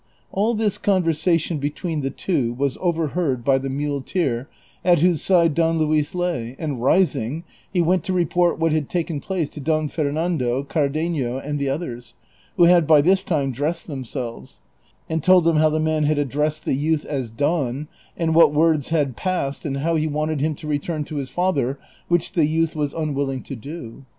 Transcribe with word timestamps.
All 0.31 0.55
this 0.55 0.79
conversation 0.79 1.59
between 1.59 2.01
the 2.01 2.09
two 2.09 2.53
was 2.55 2.75
overheard 2.81 3.43
by 3.45 3.59
the 3.59 3.69
muleteer 3.69 4.49
at 4.83 4.97
whose 4.97 5.21
side 5.21 5.53
Don 5.53 5.77
Luis 5.77 6.15
lay, 6.15 6.55
and 6.57 6.81
rising, 6.81 7.43
he 7.71 7.83
went 7.83 8.03
to 8.05 8.11
report 8.11 8.57
what 8.57 8.71
had 8.71 8.89
taken 8.89 9.19
place 9.19 9.47
to 9.49 9.59
Don 9.59 9.89
Fernando, 9.89 10.63
Oardenio, 10.63 11.37
and 11.37 11.59
the 11.59 11.69
others, 11.69 12.15
who 12.57 12.63
had 12.63 12.87
by 12.87 13.01
this 13.01 13.23
time 13.23 13.51
dressed 13.51 13.85
themselves; 13.85 14.59
and 15.07 15.21
told 15.23 15.43
them 15.43 15.57
how 15.57 15.69
the 15.69 15.79
man 15.79 16.05
had 16.05 16.17
addressed 16.17 16.65
the 16.65 16.73
youth 16.73 17.05
as" 17.05 17.29
Don," 17.49 17.87
and 18.17 18.33
what 18.33 18.51
words 18.55 18.89
had 18.89 19.15
passed, 19.15 19.65
and 19.65 19.77
how 19.77 19.95
he 19.97 20.07
wauted 20.07 20.39
him 20.41 20.55
to 20.55 20.67
return 20.67 21.03
to 21.03 21.17
his 21.17 21.29
father, 21.29 21.77
which 22.07 22.31
the 22.31 22.47
youth 22.47 22.75
was 22.75 22.95
unwilling 22.95 23.43
to 23.43 23.55
do. 23.55 24.03